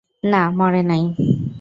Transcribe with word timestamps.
না, 0.23 0.41
মরে 0.57 0.81
নাই। 0.83 1.03